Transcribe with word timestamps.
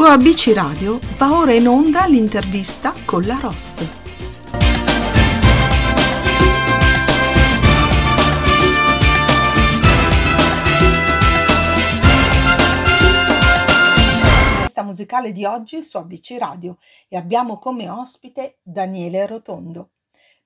Su 0.00 0.06
ABC 0.06 0.54
Radio 0.54 0.98
va 1.18 1.36
ora 1.36 1.52
in 1.52 1.68
onda 1.68 2.06
l'intervista 2.06 2.94
con 3.04 3.20
la 3.24 3.38
Ross. 3.38 3.80
L'intervista 13.90 14.82
musicale 14.84 15.32
di 15.32 15.44
oggi 15.44 15.82
su 15.82 15.98
ABC 15.98 16.36
Radio 16.38 16.78
e 17.06 17.18
abbiamo 17.18 17.58
come 17.58 17.90
ospite 17.90 18.60
Daniele 18.62 19.26
Rotondo. 19.26 19.90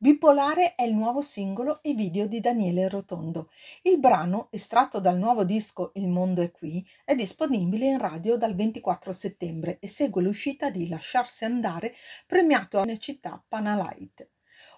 Bipolare 0.04 0.74
è 0.74 0.82
il 0.82 0.94
nuovo 0.94 1.22
singolo 1.22 1.82
e 1.82 1.94
video 1.94 2.26
di 2.26 2.38
Daniele 2.38 2.90
Rotondo. 2.90 3.50
Il 3.80 3.98
brano, 3.98 4.48
estratto 4.50 5.00
dal 5.00 5.16
nuovo 5.16 5.44
disco 5.44 5.92
Il 5.94 6.08
mondo 6.08 6.42
è 6.42 6.50
qui, 6.50 6.86
è 7.06 7.14
disponibile 7.14 7.86
in 7.86 7.96
radio 7.96 8.36
dal 8.36 8.54
24 8.54 9.14
settembre 9.14 9.78
e 9.78 9.88
segue 9.88 10.22
l'uscita 10.22 10.68
di 10.68 10.90
Lasciarsi 10.90 11.46
andare, 11.46 11.94
premiato 12.26 12.78
a 12.78 12.96
città 12.98 13.42
Panalight. 13.48 14.28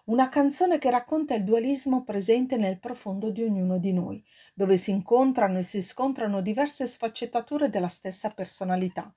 Una 0.05 0.28
canzone 0.28 0.78
che 0.78 0.92
racconta 0.92 1.34
il 1.34 1.42
dualismo 1.42 2.05
presente 2.05 2.56
nel 2.56 2.78
profondo 2.78 3.30
di 3.30 3.42
ognuno 3.42 3.78
di 3.78 3.92
noi, 3.92 4.24
dove 4.55 4.77
si 4.77 4.92
incontrano 4.92 5.58
e 5.58 5.64
si 5.64 5.83
scontrano 5.83 6.41
diverse 6.41 6.86
sfaccettature 6.86 7.69
della 7.69 7.88
stessa 7.88 8.30
personalità. 8.30 9.12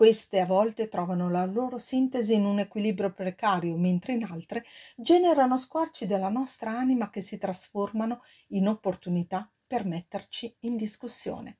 Queste 0.00 0.40
a 0.40 0.46
volte 0.46 0.88
trovano 0.88 1.28
la 1.28 1.44
loro 1.44 1.76
sintesi 1.76 2.32
in 2.32 2.46
un 2.46 2.58
equilibrio 2.58 3.12
precario, 3.12 3.76
mentre 3.76 4.14
in 4.14 4.24
altre 4.24 4.64
generano 4.96 5.58
squarci 5.58 6.06
della 6.06 6.30
nostra 6.30 6.70
anima 6.70 7.10
che 7.10 7.20
si 7.20 7.36
trasformano 7.36 8.22
in 8.52 8.66
opportunità 8.66 9.52
per 9.66 9.84
metterci 9.84 10.56
in 10.60 10.78
discussione. 10.78 11.58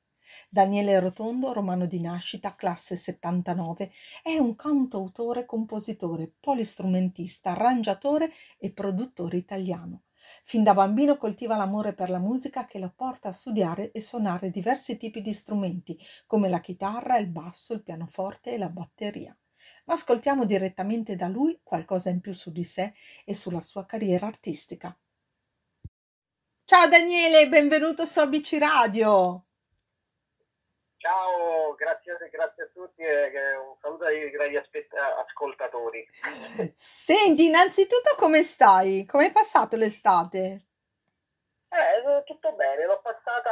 Daniele 0.48 0.98
Rotondo, 1.00 1.52
romano 1.52 1.84
di 1.84 2.00
nascita, 2.00 2.54
classe 2.54 2.96
79, 2.96 3.92
è 4.22 4.38
un 4.38 4.56
cantautore, 4.56 5.44
compositore, 5.44 6.32
polistrumentista, 6.40 7.50
arrangiatore 7.50 8.32
e 8.56 8.72
produttore 8.72 9.36
italiano. 9.36 10.04
Fin 10.42 10.62
da 10.62 10.74
bambino 10.74 11.16
coltiva 11.16 11.56
l'amore 11.56 11.92
per 11.92 12.10
la 12.10 12.18
musica 12.18 12.66
che 12.66 12.78
lo 12.78 12.92
porta 12.94 13.28
a 13.28 13.32
studiare 13.32 13.92
e 13.92 14.00
suonare 14.00 14.50
diversi 14.50 14.96
tipi 14.96 15.20
di 15.20 15.32
strumenti, 15.32 15.98
come 16.26 16.48
la 16.48 16.60
chitarra, 16.60 17.18
il 17.18 17.28
basso, 17.28 17.74
il 17.74 17.82
pianoforte 17.82 18.52
e 18.52 18.58
la 18.58 18.68
batteria. 18.68 19.36
Ma 19.84 19.94
ascoltiamo 19.94 20.44
direttamente 20.44 21.16
da 21.16 21.28
lui 21.28 21.60
qualcosa 21.62 22.10
in 22.10 22.20
più 22.20 22.32
su 22.32 22.50
di 22.50 22.64
sé 22.64 22.94
e 23.24 23.34
sulla 23.34 23.60
sua 23.60 23.84
carriera 23.86 24.26
artistica. 24.26 24.96
Ciao 26.64 26.88
Daniele, 26.88 27.48
benvenuto 27.48 28.04
su 28.04 28.20
ABC 28.20 28.56
Radio. 28.58 29.46
Ciao, 30.98 31.59
grazie, 31.80 32.28
grazie, 32.30 32.62
a 32.64 32.68
tutti 32.74 33.00
e 33.00 33.56
un 33.56 33.74
saluto 33.80 34.04
ai 34.04 34.28
grandi 34.30 34.56
ascoltatori. 34.56 36.06
Senti, 36.76 37.46
innanzitutto 37.46 38.14
come 38.16 38.42
stai? 38.42 39.06
Come 39.06 39.28
è 39.28 39.32
passato 39.32 39.76
l'estate? 39.76 40.66
Eh, 41.70 42.24
tutto 42.24 42.52
bene, 42.52 42.84
l'ho 42.84 43.00
passata 43.00 43.50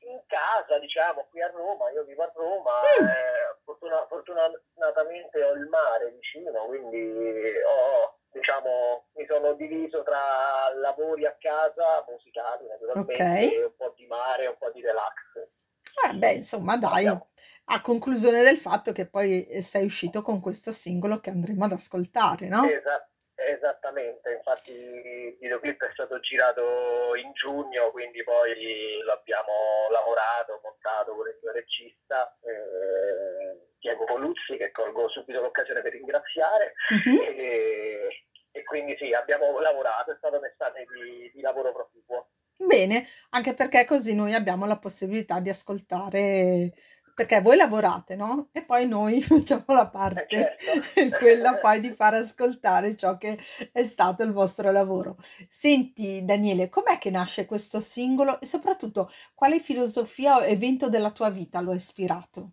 in 0.00 0.20
casa, 0.26 0.78
diciamo, 0.78 1.28
qui 1.30 1.40
a 1.40 1.50
Roma, 1.50 1.90
io 1.90 2.02
vivo 2.02 2.24
a 2.24 2.32
Roma, 2.34 2.80
mm. 2.80 3.06
eh, 3.06 3.56
fortuna, 3.62 4.04
fortunatamente 4.08 5.44
ho 5.44 5.52
il 5.52 5.66
mare 5.68 6.10
vicino, 6.10 6.64
quindi 6.64 7.52
ho, 7.64 8.18
diciamo, 8.32 9.04
mi 9.14 9.24
sono 9.26 9.52
diviso 9.52 10.02
tra 10.02 10.72
lavori 10.74 11.26
a 11.26 11.36
casa, 11.38 12.04
musicali 12.08 12.66
naturalmente, 12.66 13.22
okay. 13.22 13.62
un 13.62 13.76
po' 13.76 13.92
di 13.94 14.06
mare, 14.06 14.48
un 14.48 14.56
po' 14.58 14.70
di 14.70 14.80
relax. 14.80 15.60
Eh 16.08 16.14
beh, 16.14 16.32
insomma, 16.32 16.76
dai, 16.76 17.06
a 17.06 17.80
conclusione 17.80 18.42
del 18.42 18.58
fatto 18.58 18.92
che 18.92 19.06
poi 19.06 19.46
eh, 19.46 19.62
sei 19.62 19.84
uscito 19.84 20.22
con 20.22 20.40
questo 20.40 20.72
singolo 20.72 21.20
che 21.20 21.30
andremo 21.30 21.64
ad 21.64 21.72
ascoltare, 21.72 22.48
no? 22.48 22.64
Esatto. 22.68 23.10
Esattamente, 23.34 24.34
infatti 24.34 24.72
il 24.72 25.36
videoclip 25.40 25.82
è 25.82 25.90
stato 25.92 26.18
girato 26.20 27.16
in 27.16 27.32
giugno, 27.32 27.90
quindi 27.90 28.22
poi 28.22 29.02
l'abbiamo 29.04 29.88
lavorato, 29.90 30.60
montato 30.62 31.16
con 31.16 31.26
il 31.26 31.38
mio 31.42 31.52
regista 31.52 32.36
eh, 32.42 33.72
Diego 33.80 34.04
Poluzzi, 34.04 34.56
che 34.56 34.70
colgo 34.70 35.08
subito 35.08 35.40
l'occasione 35.40 35.82
per 35.82 35.92
ringraziare. 35.92 36.74
Uh-huh. 36.90 37.22
E, 37.22 38.26
e, 38.52 38.62
quindi 38.62 38.96
sì, 38.96 39.12
abbiamo 39.12 39.58
lavorato, 39.58 40.12
è 40.12 40.16
stata 40.18 40.36
un'estate 40.36 40.86
di, 40.94 41.32
di 41.34 41.40
lavoro 41.40 41.72
proficuo. 41.72 42.21
Bene, 42.66 43.06
anche 43.30 43.54
perché 43.54 43.84
così 43.84 44.14
noi 44.14 44.34
abbiamo 44.34 44.66
la 44.66 44.78
possibilità 44.78 45.40
di 45.40 45.50
ascoltare, 45.50 46.72
perché 47.14 47.40
voi 47.40 47.56
lavorate, 47.56 48.16
no? 48.16 48.48
E 48.52 48.62
poi 48.62 48.86
noi 48.86 49.20
facciamo 49.22 49.64
la 49.68 49.88
parte, 49.88 50.26
certo. 50.28 51.18
quella 51.18 51.56
poi 51.56 51.80
di 51.80 51.90
far 51.92 52.14
ascoltare 52.14 52.96
ciò 52.96 53.18
che 53.18 53.38
è 53.72 53.82
stato 53.84 54.22
il 54.22 54.32
vostro 54.32 54.70
lavoro. 54.70 55.16
Senti, 55.48 56.24
Daniele, 56.24 56.68
com'è 56.68 56.98
che 56.98 57.10
nasce 57.10 57.46
questo 57.46 57.80
singolo 57.80 58.40
e 58.40 58.46
soprattutto 58.46 59.10
quale 59.34 59.60
filosofia 59.60 60.36
o 60.36 60.42
evento 60.42 60.88
della 60.88 61.10
tua 61.10 61.30
vita 61.30 61.60
lo 61.60 61.72
ha 61.72 61.74
ispirato? 61.74 62.52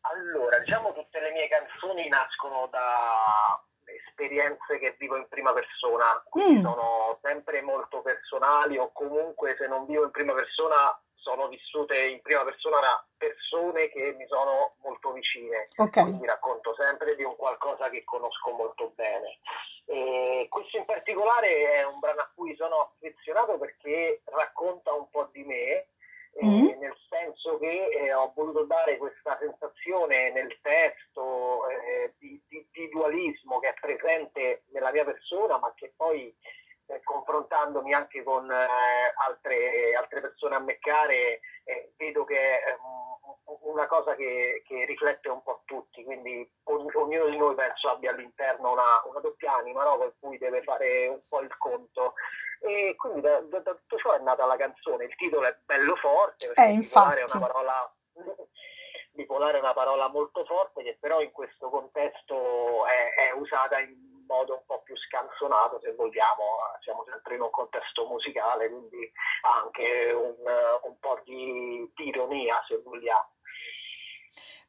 Allora, 0.00 0.58
diciamo 0.58 0.92
tutte 0.92 1.20
le 1.20 1.30
mie 1.30 1.48
canzoni 1.48 2.08
nascono 2.08 2.66
da 2.70 3.62
esperienze 3.84 4.78
che 4.78 4.96
vivo 4.98 5.16
in 5.16 5.26
prima 5.28 5.52
persona, 5.52 6.22
quindi 6.28 6.58
mm. 6.58 6.62
sono 6.62 7.01
sempre 7.32 7.62
molto 7.62 8.02
personali 8.02 8.76
o 8.76 8.92
comunque 8.92 9.56
se 9.58 9.66
non 9.66 9.86
vivo 9.86 10.04
in 10.04 10.10
prima 10.10 10.34
persona 10.34 10.96
sono 11.14 11.48
vissute 11.48 11.96
in 12.06 12.20
prima 12.20 12.42
persona 12.44 12.80
da 12.80 13.06
persone 13.16 13.88
che 13.88 14.12
mi 14.18 14.26
sono 14.26 14.74
molto 14.82 15.12
vicine. 15.12 15.68
Okay. 15.76 16.02
Quindi 16.02 16.26
racconto 16.26 16.74
sempre 16.76 17.14
di 17.14 17.22
un 17.22 17.36
qualcosa 17.36 17.88
che 17.90 18.02
conosco 18.04 18.50
molto 18.50 18.92
bene. 18.96 19.38
E 19.86 20.46
questo 20.50 20.78
in 20.78 20.84
particolare 20.84 21.74
è 21.74 21.84
un 21.84 22.00
brano 22.00 22.20
a 22.20 22.30
cui 22.34 22.54
sono 22.56 22.92
affezionato 22.92 23.56
perché 23.56 24.22
racconta 24.24 24.92
un 24.92 25.08
po' 25.10 25.28
di 25.32 25.44
me 25.44 25.86
mm. 26.44 26.80
nel 26.80 26.96
senso 27.08 27.58
che 27.58 27.88
eh, 27.88 28.12
ho 28.12 28.32
voluto 28.34 28.64
dare 28.64 28.96
questa 28.96 29.38
sensazione 29.40 30.32
nel 30.32 30.58
testo 30.60 31.68
eh, 31.68 32.14
di, 32.18 32.40
di, 32.48 32.66
di, 32.72 32.88
dualismo 32.88 33.58
che 33.58 33.68
è 33.68 33.74
presente 33.78 34.64
nella 34.72 34.90
mia 34.90 35.04
persona, 35.04 35.58
ma 35.58 35.72
che 35.76 35.92
poi 35.96 36.34
confrontandomi 37.02 37.94
anche 37.94 38.22
con 38.22 38.50
eh, 38.50 38.66
altre, 39.26 39.94
altre, 39.94 40.20
persone 40.20 40.54
a 40.54 40.60
me 40.60 40.78
care, 40.78 41.40
eh, 41.64 41.92
vedo 41.96 42.24
che 42.24 42.60
è 42.60 42.76
una 43.62 43.86
cosa 43.86 44.14
che, 44.14 44.62
che, 44.66 44.84
riflette 44.84 45.28
un 45.28 45.42
po' 45.42 45.62
tutti, 45.64 46.04
quindi 46.04 46.50
ognuno 46.64 47.26
di 47.26 47.36
noi 47.36 47.54
penso 47.54 47.88
abbia 47.88 48.10
all'interno 48.10 48.72
una, 48.72 49.02
una 49.04 49.20
doppia 49.20 49.54
anima 49.54 49.84
no? 49.84 49.98
per 49.98 50.14
cui 50.18 50.38
deve 50.38 50.62
fare 50.62 51.08
un 51.08 51.20
po' 51.28 51.40
il 51.40 51.56
conto 51.58 52.14
e 52.60 52.94
quindi 52.96 53.20
da, 53.20 53.40
da, 53.40 53.58
da, 53.58 53.74
tutto 53.74 53.96
ciò 53.96 54.12
è 54.12 54.20
nata 54.20 54.46
la 54.46 54.56
canzone. 54.56 55.04
Il 55.04 55.14
titolo 55.16 55.46
è 55.46 55.56
bello 55.64 55.96
forte, 55.96 56.52
perché 56.54 56.70
eh, 56.70 56.76
bipolare 56.76 57.20
è 57.20 57.24
una 57.32 57.46
parola 57.46 57.94
bipolare 59.12 59.56
è 59.58 59.60
una 59.60 59.74
parola 59.74 60.08
molto 60.08 60.44
forte 60.44 60.82
che 60.82 60.96
però 60.98 61.20
in 61.20 61.32
questo 61.32 61.68
contesto 61.68 62.86
è, 62.86 63.28
è, 63.28 63.32
usata 63.32 63.78
in 63.80 64.11
modo 64.26 64.54
un 64.54 64.62
po' 64.66 64.82
più 64.82 64.96
scanzonato 64.96 65.80
se 65.80 65.94
vogliamo, 65.94 66.58
siamo 66.80 67.04
sempre 67.08 67.34
in 67.34 67.42
un 67.42 67.50
contesto 67.50 68.06
musicale, 68.06 68.68
quindi 68.68 69.10
anche 69.42 70.12
un, 70.12 70.36
un 70.82 70.98
po' 70.98 71.20
di, 71.24 71.90
di 71.94 72.08
ironia 72.08 72.62
se 72.66 72.80
vogliamo. 72.82 73.30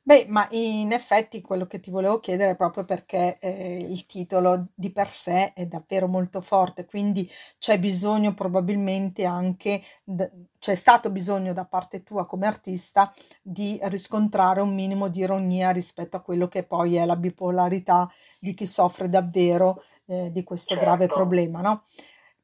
Beh, 0.05 0.25
ma 0.27 0.45
in 0.51 0.91
effetti 0.91 1.39
quello 1.39 1.65
che 1.65 1.79
ti 1.79 1.89
volevo 1.89 2.19
chiedere 2.19 2.51
è 2.51 2.55
proprio 2.57 2.83
perché 2.83 3.37
eh, 3.39 3.77
il 3.89 4.05
titolo 4.05 4.67
di 4.75 4.91
per 4.91 5.07
sé 5.09 5.53
è 5.53 5.65
davvero 5.65 6.07
molto 6.09 6.41
forte, 6.41 6.83
quindi 6.85 7.29
c'è 7.57 7.79
bisogno 7.79 8.33
probabilmente 8.33 9.23
anche, 9.23 9.81
d- 10.03 10.29
c'è 10.59 10.75
stato 10.75 11.09
bisogno 11.09 11.53
da 11.53 11.63
parte 11.65 12.03
tua 12.03 12.25
come 12.25 12.47
artista 12.47 13.13
di 13.41 13.79
riscontrare 13.83 14.59
un 14.59 14.73
minimo 14.75 15.07
di 15.07 15.21
ironia 15.21 15.69
rispetto 15.71 16.17
a 16.17 16.21
quello 16.21 16.49
che 16.49 16.63
poi 16.65 16.95
è 16.97 17.05
la 17.05 17.15
bipolarità 17.15 18.11
di 18.39 18.53
chi 18.53 18.65
soffre 18.65 19.07
davvero 19.07 19.81
eh, 20.07 20.29
di 20.33 20.43
questo 20.43 20.75
grave 20.75 21.05
Certo. 21.05 21.11
problema, 21.11 21.61
no? 21.61 21.83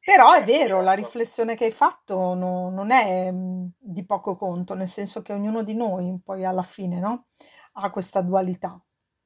Però 0.09 0.33
è 0.33 0.43
vero, 0.43 0.81
la 0.81 0.93
riflessione 0.93 1.55
che 1.55 1.65
hai 1.65 1.71
fatto 1.71 2.33
no- 2.33 2.71
non 2.71 2.89
è 2.89 3.31
mm, 3.31 3.67
di 3.77 4.03
poco 4.03 4.35
conto, 4.35 4.73
nel 4.73 4.87
senso 4.87 5.21
che 5.21 5.33
ognuno 5.33 5.61
di 5.61 5.75
noi 5.75 6.19
poi 6.25 6.45
alla 6.45 6.63
fine, 6.63 6.99
no? 6.99 7.27
Ha 7.73 7.91
questa 7.91 8.23
dualità. 8.23 8.81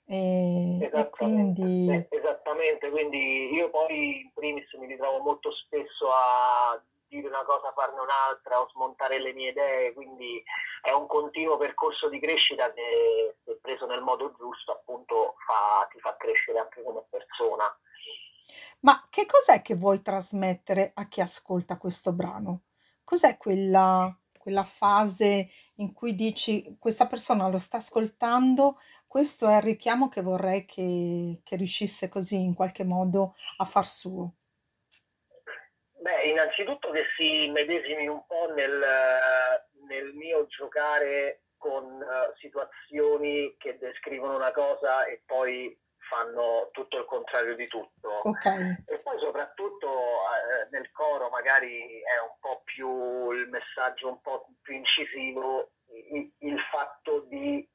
E, 0.06 0.90
e 0.92 1.10
quindi... 1.10 2.06
esattamente, 2.10 2.90
quindi 2.90 3.54
io 3.54 3.70
poi 3.70 4.24
in 4.24 4.32
primis 4.34 4.74
mi 4.74 4.88
ritrovo 4.88 5.20
molto 5.20 5.54
spesso 5.54 6.12
a 6.12 6.84
dire 7.08 7.30
una 7.30 7.46
cosa, 7.46 7.72
farne 7.74 8.02
un'altra 8.02 8.60
o 8.60 8.68
smontare 8.74 9.22
le 9.22 9.32
mie 9.32 9.52
idee, 9.52 9.94
quindi 9.94 10.44
è 10.82 10.92
un 10.92 11.08
continuo 11.08 11.56
percorso 11.56 12.10
di 12.10 12.20
crescita 12.20 12.74
che 12.74 13.38
se 13.46 13.58
preso 13.62 13.86
nel 13.86 14.02
modo 14.02 14.34
giusto 14.38 14.74
appunto 14.74 15.36
fa, 15.46 15.88
ti 15.94 16.00
fa 16.02 16.18
crescere 16.18 16.60
anche 16.60 16.84
come 16.84 17.06
persona. 17.10 17.74
Ma 18.82 19.08
che 19.10 19.26
cos'è 19.26 19.62
che 19.62 19.76
vuoi 19.76 20.02
trasmettere 20.02 20.92
a 20.96 21.08
chi 21.08 21.22
ascolta 21.22 21.78
questo 21.78 22.14
brano? 22.14 22.64
Cos'è 23.04 23.38
quella, 23.38 24.16
quella 24.38 24.64
fase 24.64 25.50
in 25.76 25.94
cui 25.94 26.16
dici 26.16 26.78
questa 26.80 27.08
persona 27.08 27.48
lo 27.48 27.60
sta 27.60 27.78
ascoltando, 27.78 28.80
questo 29.08 29.48
è 29.48 29.58
il 29.58 29.62
richiamo 29.62 30.10
che 30.10 30.22
vorrei 30.22 30.66
che, 30.66 31.42
che 31.44 31.56
riuscisse 31.56 32.10
così 32.10 32.44
in 32.44 32.56
qualche 32.56 32.84
modo 32.84 33.36
a 33.58 33.66
far 33.66 33.86
suo. 33.86 34.34
Beh, 36.04 36.24
innanzitutto 36.24 36.92
che 36.92 37.04
si 37.16 37.48
medesimi 37.50 38.08
un 38.08 38.26
po' 38.26 38.52
nel, 38.54 38.84
nel 39.88 40.14
mio 40.14 40.48
giocare 40.48 41.44
con 41.58 41.86
uh, 41.86 42.36
situazioni 42.40 43.56
che 43.58 43.78
descrivono 43.78 44.36
una 44.36 44.52
cosa 44.52 45.06
e 45.06 45.22
poi 45.26 45.74
fanno 46.10 46.70
tutto 46.72 46.98
il 46.98 47.06
contrario 47.06 47.56
di 47.56 47.68
tutto. 47.68 48.22
Okay. 48.24 48.84
E 48.88 49.00
poi 49.00 49.20
soprattutto 49.20 49.90
eh, 49.90 50.68
nel 50.72 50.92
coro 50.92 51.30
magari 51.30 52.02
è 52.02 52.20
un 52.22 52.36
po' 52.40 52.62
più 52.64 53.32
il 53.32 53.48
messaggio 53.50 54.10
un 54.10 54.22
po' 54.22 54.48
più 54.62 54.76
incisivo, 54.76 55.72
il, 56.12 56.32
il 56.40 56.60
fatto 56.72 57.22
di 57.28 57.68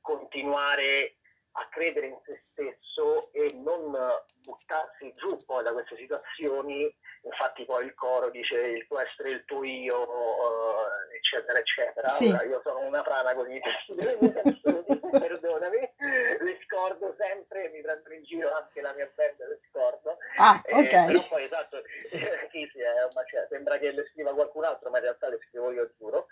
continuare 0.00 1.16
a 1.58 1.68
credere 1.70 2.08
in 2.08 2.18
se 2.24 2.40
stesso 2.50 3.32
e 3.32 3.50
non 3.54 3.96
buttarsi 4.44 5.12
giù 5.14 5.36
poi 5.46 5.64
da 5.64 5.72
queste 5.72 5.96
situazioni, 5.96 6.94
infatti 7.22 7.64
poi 7.64 7.86
il 7.86 7.94
coro 7.94 8.30
dice 8.30 8.56
il 8.56 8.86
tuo 8.86 9.00
essere 9.00 9.30
il 9.30 9.44
tuo 9.46 9.64
io, 9.64 10.02
uh, 10.02 11.14
eccetera, 11.16 11.58
eccetera. 11.58 12.08
Sì. 12.08 12.28
Allora, 12.28 12.44
io 12.44 12.60
sono 12.62 12.80
una 12.80 13.02
frana 13.02 13.34
così, 13.34 13.60
perdonami, 15.18 15.94
le 16.40 16.58
scordo 16.64 17.14
sempre, 17.18 17.68
mi 17.70 17.80
prendo 17.80 18.12
in 18.12 18.22
giro 18.24 18.52
anche 18.52 18.80
la 18.80 18.92
mia 18.94 19.10
band, 19.14 19.38
le 19.38 19.60
scordo. 19.68 20.16
Ah, 20.36 20.62
ok. 20.64 20.92
Eh, 20.92 21.04
però 21.06 21.20
poi 21.28 21.42
esatto, 21.42 21.82
sì, 22.52 22.68
sì, 22.72 22.80
è 22.80 23.04
una, 23.10 23.24
cioè, 23.24 23.46
sembra 23.48 23.78
che 23.78 23.92
le 23.92 24.08
scriva 24.12 24.34
qualcun 24.34 24.64
altro, 24.64 24.90
ma 24.90 24.98
in 24.98 25.04
realtà 25.04 25.28
le 25.28 25.38
scrivo 25.48 25.70
io, 25.72 25.90
giuro. 25.98 26.26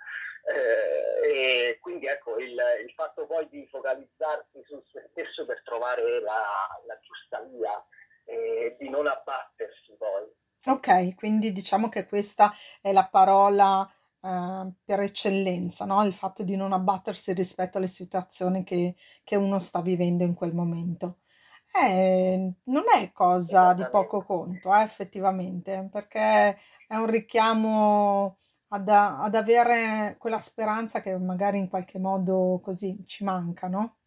Eh, 0.46 1.70
e 1.70 1.78
quindi 1.80 2.06
ecco 2.06 2.38
il, 2.38 2.54
il, 2.84 2.92
fatto 2.94 3.24
poi 3.24 3.48
di 3.48 3.66
focalizzarsi 3.70 4.62
su 4.66 4.82
se 4.92 5.08
stesso 5.10 5.46
per 5.46 5.62
trovare 5.64 6.20
la, 6.20 6.44
la 6.86 6.98
giusta 7.00 7.40
via 7.40 7.82
e 8.26 8.76
di 8.78 8.90
non 8.90 9.06
abbattersi 9.06 9.94
poi. 9.96 10.30
Ok, 10.66 11.14
quindi 11.14 11.52
diciamo 11.52 11.88
che 11.88 12.06
questa 12.06 12.52
è 12.80 12.92
la 12.92 13.06
parola 13.10 13.90
eh, 14.24 14.72
per 14.84 15.00
eccellenza, 15.00 15.84
no? 15.84 16.02
Il 16.04 16.14
fatto 16.14 16.42
di 16.42 16.56
non 16.56 16.72
abbattersi 16.72 17.32
rispetto 17.32 17.78
alle 17.78 17.88
situazioni 17.88 18.64
che, 18.64 18.96
che 19.22 19.36
uno 19.36 19.58
sta 19.58 19.80
vivendo 19.82 20.24
in 20.24 20.34
quel 20.34 20.54
momento. 20.54 21.18
Eh, 21.76 22.52
non 22.64 22.84
è 22.96 23.10
cosa 23.12 23.74
di 23.74 23.86
poco 23.88 24.22
conto, 24.24 24.72
eh, 24.74 24.82
effettivamente, 24.82 25.88
perché 25.90 26.56
è 26.86 26.94
un 26.96 27.06
richiamo 27.06 28.38
ad, 28.68 28.88
ad 28.88 29.34
avere 29.34 30.16
quella 30.18 30.38
speranza 30.40 31.00
che 31.02 31.18
magari 31.18 31.58
in 31.58 31.68
qualche 31.68 31.98
modo 31.98 32.60
così 32.62 33.02
ci 33.06 33.24
manca, 33.24 33.66
no? 33.68 33.98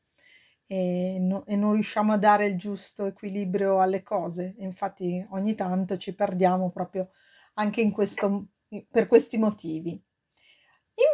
E, 0.69 1.17
no, 1.19 1.45
e 1.45 1.55
non 1.55 1.73
riusciamo 1.73 2.13
a 2.13 2.17
dare 2.17 2.45
il 2.47 2.57
giusto 2.57 3.05
equilibrio 3.05 3.79
alle 3.79 4.03
cose. 4.03 4.55
Infatti 4.59 5.25
ogni 5.31 5.55
tanto 5.55 5.97
ci 5.97 6.13
perdiamo 6.15 6.69
proprio 6.71 7.09
anche 7.55 7.81
in 7.81 7.91
questo, 7.91 8.47
per 8.89 9.07
questi 9.07 9.37
motivi. 9.37 10.01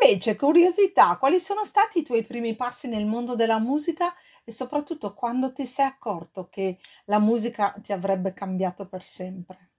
Invece, 0.04 0.36
curiosità, 0.36 1.16
quali 1.18 1.40
sono 1.40 1.64
stati 1.64 2.00
i 2.00 2.04
tuoi 2.04 2.24
primi 2.24 2.58
passi 2.58 2.90
nel 2.90 3.06
mondo 3.06 3.36
della 3.36 3.58
musica 3.58 4.14
e 4.44 4.52
soprattutto 4.52 5.14
quando 5.14 5.54
ti 5.54 5.66
sei 5.66 5.86
accorto 5.86 6.50
che 6.50 6.78
la 7.06 7.20
musica 7.20 7.74
ti 7.82 7.94
avrebbe 7.94 8.34
cambiato 8.34 8.86
per 8.86 9.02
sempre? 9.02 9.70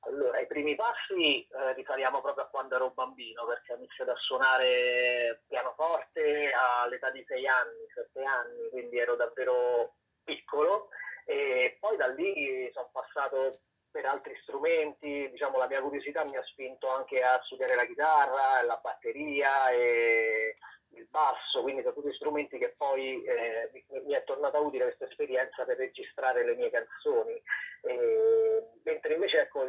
Allora, 0.00 0.40
i 0.40 0.48
primi 0.48 0.74
passi 0.74 1.46
eh, 1.46 1.72
risaliamo 1.74 2.20
proprio 2.20 2.46
a 2.46 2.48
quando 2.48 2.74
ero 2.74 2.90
bambino, 2.90 3.46
perché 3.46 3.74
ho 3.74 3.76
iniziato 3.76 4.10
a 4.10 4.16
suonare 4.16 5.44
pianoforte 5.46 6.50
all'età 6.82 7.10
di 7.10 7.24
6 7.28 7.46
anni, 7.46 7.86
7 7.94 8.24
anni, 8.24 8.70
quindi 8.70 8.98
ero 8.98 9.14
davvero 9.14 9.94
piccolo 10.24 10.88
e 11.26 11.76
poi 11.78 11.96
da 11.96 12.08
lì 12.08 12.68
sono 12.72 12.90
passato 12.90 13.52
per 13.94 14.06
altri 14.06 14.36
strumenti, 14.42 15.30
diciamo 15.30 15.56
la 15.56 15.68
mia 15.68 15.80
curiosità 15.80 16.24
mi 16.24 16.36
ha 16.36 16.42
spinto 16.42 16.88
anche 16.88 17.22
a 17.22 17.40
studiare 17.44 17.76
la 17.76 17.86
chitarra, 17.86 18.60
la 18.64 18.80
batteria 18.82 19.70
e 19.70 20.56
il 20.96 21.06
basso, 21.08 21.62
quindi 21.62 21.82
sono 21.82 21.94
tutti 21.94 22.12
strumenti 22.14 22.58
che 22.58 22.74
poi 22.76 23.22
eh, 23.22 23.70
mi 24.04 24.14
è 24.14 24.24
tornata 24.24 24.58
utile 24.58 24.86
questa 24.86 25.04
esperienza 25.04 25.64
per 25.64 25.76
registrare 25.76 26.44
le 26.44 26.56
mie 26.56 26.70
canzoni. 26.70 27.40
E, 27.82 28.66
mentre 28.82 29.14
invece 29.14 29.42
ecco, 29.42 29.64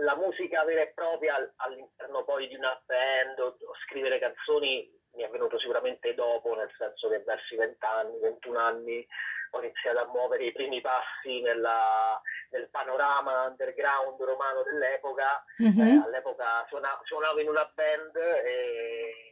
la 0.00 0.16
musica 0.16 0.64
vera 0.64 0.80
e 0.80 0.92
propria 0.92 1.36
all'interno 1.54 2.24
poi 2.24 2.48
di 2.48 2.56
una 2.56 2.82
band 2.84 3.38
o, 3.38 3.46
o 3.46 3.74
scrivere 3.86 4.18
canzoni 4.18 4.90
mi 5.14 5.22
è 5.22 5.28
venuto 5.28 5.56
sicuramente 5.60 6.14
dopo, 6.14 6.56
nel 6.56 6.70
senso 6.76 7.08
che 7.10 7.20
verso 7.20 7.54
i 7.54 7.58
20 7.58 7.76
anni, 7.84 8.18
21 8.18 8.58
anni 8.58 9.06
ho 9.54 9.62
iniziato 9.62 9.98
a 9.98 10.06
muovere 10.06 10.46
i 10.46 10.52
primi 10.52 10.80
passi 10.80 11.40
nella, 11.40 12.20
nel 12.50 12.68
panorama 12.70 13.48
underground 13.48 14.20
romano 14.20 14.62
dell'epoca. 14.62 15.44
Mm-hmm. 15.62 15.86
Eh, 15.86 16.02
all'epoca 16.04 16.64
suonavo, 16.68 17.02
suonavo 17.04 17.40
in 17.40 17.48
una 17.48 17.70
band 17.74 18.16
e 18.16 19.30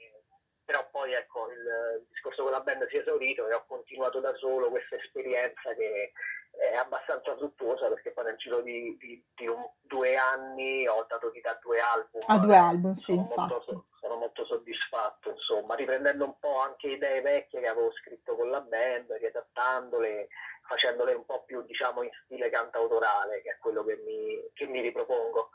però 0.71 0.87
poi 0.93 1.13
ecco 1.15 1.51
il, 1.51 1.59
il, 1.99 2.07
discorso 2.11 2.45
con 2.45 2.53
la 2.53 2.61
band 2.61 2.87
si 2.89 2.97
è 2.97 3.01
esaurito 3.01 3.49
e 3.49 3.55
ho 3.55 3.65
continuato 3.67 4.21
da 4.21 4.33
solo 4.37 4.71
questa 4.71 4.95
esperienza 4.95 5.75
che 5.75 6.13
è 6.51 6.77
abbastanza 6.77 7.35
fruttuosa 7.37 7.89
perché 7.89 8.13
poi 8.13 8.25
nel 8.25 8.37
giro 8.37 8.61
di, 8.61 8.97
di, 8.99 9.21
di 9.35 9.49
un, 9.49 9.69
due 9.81 10.15
anni 10.15 10.87
ho 10.87 11.05
dato 11.09 11.31
vita 11.31 11.51
a 11.51 11.59
due 11.61 11.81
album. 11.81 12.21
A 12.27 12.39
due 12.39 12.57
album, 12.57 12.93
sì, 12.93 13.15
infatti. 13.15 13.53
Molto, 13.53 13.87
sono 14.11 14.19
molto 14.19 14.45
soddisfatto, 14.45 15.31
insomma, 15.31 15.77
riprendendo 15.77 16.25
un 16.25 16.39
po' 16.39 16.59
anche 16.59 16.89
idee 16.89 17.21
vecchie 17.21 17.61
che 17.61 17.69
avevo 17.69 17.93
scritto 17.93 18.35
con 18.35 18.51
la 18.51 18.61
band, 18.61 19.12
riadattandole, 19.12 20.29
facendole 20.67 21.15
un 21.15 21.25
po' 21.25 21.45
più, 21.45 21.62
diciamo, 21.62 22.03
in 22.03 22.11
stile 22.25 22.51
cantautorale, 22.51 23.41
che 23.43 23.51
è 23.51 23.59
quello 23.59 23.85
che 23.85 23.97
mi, 24.05 24.51
che 24.53 24.67
mi 24.67 24.81
ripropongo. 24.81 25.51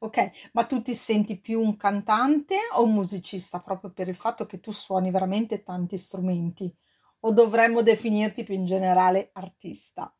Ok, 0.00 0.50
ma 0.52 0.66
tu 0.66 0.82
ti 0.82 0.94
senti 0.94 1.40
più 1.40 1.60
un 1.60 1.76
cantante 1.76 2.56
o 2.72 2.82
un 2.82 2.92
musicista 2.94 3.60
proprio 3.60 3.92
per 3.92 4.08
il 4.08 4.16
fatto 4.16 4.44
che 4.46 4.58
tu 4.58 4.72
suoni 4.72 5.10
veramente 5.10 5.62
tanti 5.62 5.96
strumenti? 5.96 6.74
O 7.20 7.32
dovremmo 7.32 7.82
definirti 7.82 8.42
più 8.42 8.54
in 8.54 8.64
generale 8.64 9.30
artista? 9.32 10.12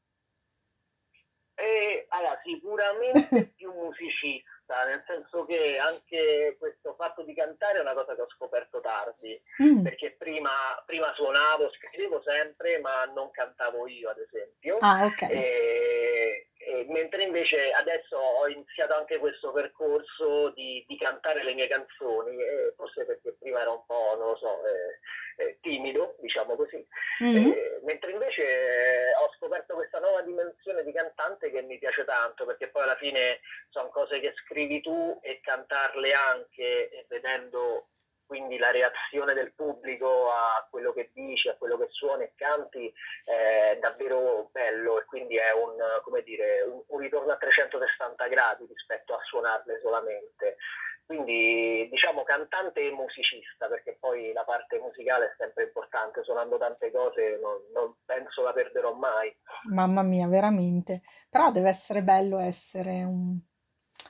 Eh, 1.55 2.07
allora, 2.09 2.41
sicuramente 2.45 3.53
più 3.57 3.73
musicista, 3.73 4.51
nel 4.85 5.03
senso 5.07 5.45
che 5.45 5.79
anche 5.79 6.57
questo 6.59 6.95
fatto 6.95 7.23
di 7.23 7.35
cantare 7.35 7.79
è 7.79 7.81
una 7.81 7.95
cosa 7.95 8.15
che 8.15 8.23
ho 8.23 8.29
scoperto 8.29 8.81
tardi, 8.81 9.41
mm. 9.63 9.83
perché 9.83 10.15
prima, 10.19 10.51
prima, 10.87 11.13
suonavo, 11.15 11.71
scrivevo 11.71 12.23
sempre, 12.23 12.79
ma 12.81 13.05
non 13.15 13.31
cantavo 13.31 13.87
io, 13.87 14.11
ad 14.11 14.19
esempio. 14.19 14.77
Ah, 14.81 15.05
ok. 15.05 15.23
E, 15.23 16.47
e 16.65 16.87
mentre 16.89 17.25
invece 17.25 17.71
adesso 17.73 18.17
ho 18.17 18.49
iniziato 18.49 18.95
anche 18.95 19.19
questo 19.19 19.53
percorso 19.53 20.51
di, 20.51 20.85
di 20.87 20.97
cantare 20.97 21.43
le 21.43 21.55
mie 21.55 21.69
canzoni, 21.69 22.41
e 22.41 22.73
forse 22.77 23.05
perché 23.05 23.35
prima 23.39 23.61
ero 23.61 23.73
un 23.73 23.87
po', 23.87 24.17
non 24.19 24.29
lo 24.29 24.37
so, 24.37 24.61
eh, 24.67 25.45
eh, 25.45 25.59
timido, 25.61 26.17
diciamo 26.21 26.57
così, 26.57 26.85
mm-hmm. 27.25 27.85
mentre 27.85 28.13
invece 28.13 28.43
eh, 28.43 29.15
ho 29.15 29.33
scoperto 29.37 29.75
questa 29.75 29.99
nuova 29.99 30.23
dimensione 30.23 30.85
di 30.85 30.93
cantante 30.93 31.51
che 31.51 31.63
mi 31.63 31.79
piace 31.79 32.05
tanto, 32.05 32.45
perché 32.45 32.69
poi 32.69 32.83
alla 32.83 32.97
fine 32.97 33.41
sono 33.71 33.89
cose 33.89 34.21
che 34.21 34.33
scrivi 34.45 34.81
tu 34.81 35.19
e 35.23 35.41
cantarle 35.43 36.13
anche 36.13 36.91
e 36.91 37.05
vedendo 37.09 37.89
quindi 38.33 38.57
la 38.57 38.71
reazione 38.71 39.35
del 39.35 39.53
pubblico 39.53 40.31
a 40.31 40.67
quello 40.71 40.95
che 40.95 41.11
dici, 41.13 41.51
a 41.51 41.55
quello 41.57 41.77
che 41.77 41.89
suoni 41.91 42.25
e 42.25 42.33
canti 42.35 42.91
è 43.27 43.77
davvero 43.79 44.49
bello 44.51 44.99
e 44.99 45.05
quindi 45.05 45.37
è 45.37 45.53
un, 45.53 45.77
dire, 46.25 46.63
un, 46.63 46.83
un 46.87 46.99
ritorno 46.99 47.31
a 47.31 47.37
360 47.37 48.27
gradi 48.29 48.65
rispetto 48.67 49.13
a 49.15 49.21
suonarle 49.23 49.81
solamente. 49.83 50.57
Quindi 51.05 51.87
diciamo 51.91 52.23
cantante 52.23 52.81
e 52.81 52.91
musicista, 52.93 53.69
perché 53.69 53.99
poi 54.01 54.33
la 54.33 54.45
parte 54.45 54.79
musicale 54.79 55.27
è 55.27 55.35
sempre 55.37 55.65
importante, 55.65 56.23
suonando 56.23 56.57
tante 56.57 56.91
cose 56.91 57.39
non, 57.39 57.61
non 57.75 57.97
penso 58.07 58.43
la 58.43 58.55
perderò 58.55 58.95
mai. 58.95 59.31
Mamma 59.69 60.01
mia, 60.01 60.27
veramente. 60.27 61.03
Però 61.29 61.51
deve 61.51 61.69
essere 61.69 62.03
bello 62.03 62.39
essere 62.39 63.05
un... 63.05 63.39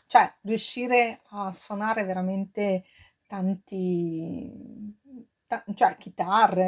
cioè 0.07 0.33
riuscire 0.43 1.23
a 1.31 1.51
suonare 1.53 2.05
veramente 2.05 2.85
tanti, 3.33 4.47
ta- 5.47 5.65
cioè 5.75 5.97
chitarre, 5.97 6.61